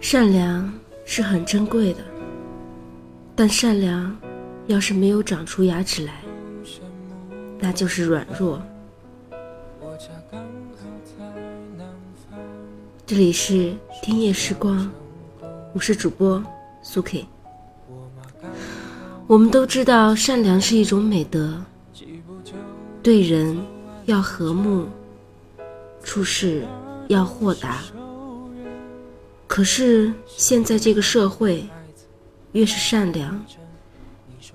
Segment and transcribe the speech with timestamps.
[0.00, 0.72] 善良
[1.04, 2.00] 是很珍贵的，
[3.36, 4.16] 但善良
[4.66, 6.14] 要是没有长出牙齿来，
[7.58, 8.60] 那就是软弱。
[13.06, 14.90] 这里是听夜时光，
[15.74, 16.42] 我是主播
[16.82, 17.26] 苏 K。
[19.26, 21.62] 我们都知道，善良是一种美德，
[23.02, 23.56] 对人
[24.06, 24.86] 要和睦，
[26.02, 26.64] 处事
[27.08, 27.80] 要豁达。
[29.50, 31.66] 可是现在这个社会，
[32.52, 33.44] 越是善良，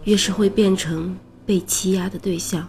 [0.06, 1.14] 越是会变成
[1.46, 2.66] 被欺压的对象。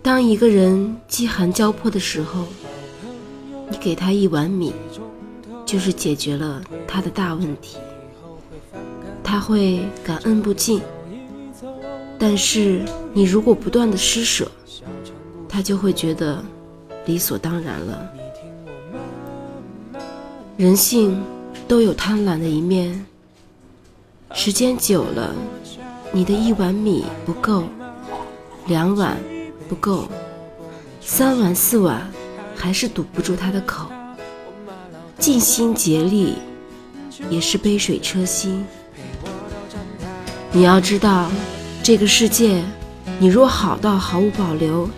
[0.00, 2.46] 当一个人饥寒交迫的时候，
[3.68, 4.72] 你给他一碗米，
[5.66, 7.76] 就是解决了他的大问题。
[9.22, 10.80] 他会感恩不尽。
[12.18, 12.82] 但是
[13.12, 14.50] 你如果不断的施舍，
[15.46, 16.42] 他就会觉得
[17.04, 18.10] 理所当然了。
[20.58, 21.22] 人性
[21.68, 23.06] 都有贪婪的一面，
[24.34, 25.32] 时间久了，
[26.10, 27.62] 你的一碗米不够，
[28.66, 29.16] 两碗
[29.68, 30.08] 不够，
[31.00, 32.10] 三碗四碗
[32.56, 33.86] 还是堵不住他的口。
[35.16, 36.34] 尽心竭力
[37.30, 38.66] 也是杯水车薪。
[40.50, 41.30] 你要知道，
[41.84, 42.64] 这个世界，
[43.20, 44.90] 你若好到毫无保留，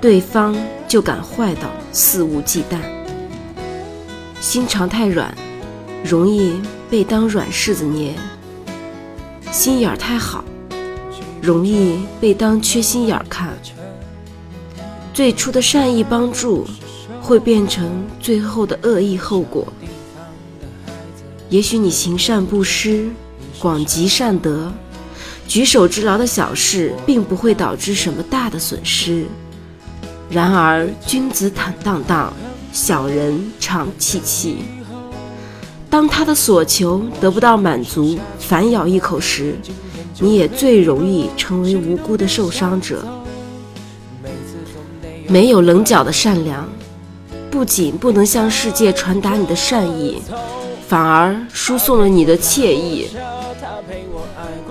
[0.00, 0.52] 对方
[0.88, 3.03] 就敢坏到肆无忌惮。
[4.44, 5.34] 心肠太软，
[6.04, 8.12] 容易被当软柿子捏；
[9.50, 10.44] 心眼儿太好，
[11.40, 13.56] 容易被当缺心眼儿看。
[15.14, 16.66] 最初的善意帮助，
[17.22, 19.66] 会变成最后的恶意后果。
[21.48, 23.08] 也许你行善布施，
[23.58, 24.70] 广积善德，
[25.48, 29.24] 举手之劳的小事，并不会导致什么大的损失。
[30.28, 32.30] 然而，君子坦荡荡。
[32.74, 34.56] 小人常戚戚。
[35.88, 39.54] 当他的所求得不到满足，反咬一口时，
[40.18, 43.06] 你也最容易成为无辜的受伤者。
[45.28, 46.68] 没有棱角的善良，
[47.48, 50.20] 不仅不能向世界传达你的善意，
[50.88, 53.06] 反而输送了你的怯意。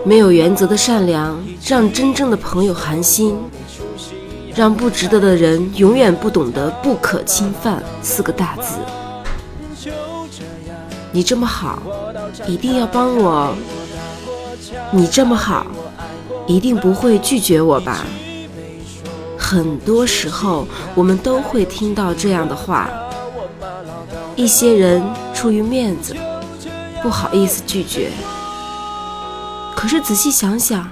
[0.03, 3.37] 没有原则的善良，让真正的朋友寒心。
[4.55, 8.77] 让不值得的人永远不懂得“不可侵犯”四个大字。
[11.11, 11.81] 你这么好，
[12.47, 13.55] 一定要帮我。
[14.91, 15.65] 你这么好，
[16.45, 18.05] 一定不会拒绝我吧？
[19.37, 22.89] 很多时候，我们都会听到这样的话。
[24.35, 25.03] 一些人
[25.33, 26.15] 出于面子，
[27.01, 28.11] 不好意思拒绝。
[29.75, 30.87] 可是仔细想想，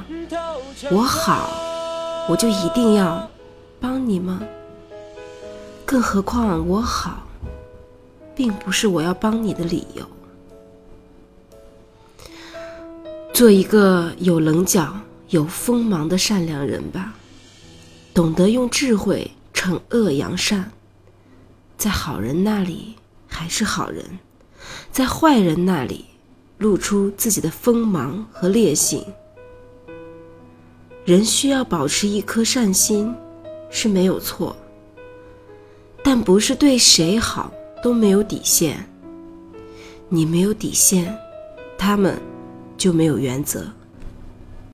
[0.91, 1.49] 我好，
[2.28, 3.28] 我就一定要。
[3.81, 4.39] 帮你吗？
[5.83, 7.27] 更何况我好，
[8.35, 10.05] 并不是我要帮你的理由。
[13.33, 14.95] 做一个有棱角、
[15.29, 17.15] 有锋芒的善良人吧，
[18.13, 20.71] 懂得用智慧惩恶扬善，
[21.75, 22.95] 在好人那里
[23.27, 24.05] 还是好人，
[24.91, 26.05] 在坏人那里
[26.59, 29.03] 露出自己的锋芒和烈性。
[31.03, 33.13] 人需要保持一颗善心。
[33.71, 34.55] 是没有错，
[36.03, 37.51] 但不是对谁好
[37.81, 38.87] 都没有底线。
[40.09, 41.17] 你没有底线，
[41.77, 42.19] 他们
[42.77, 43.65] 就没有原则。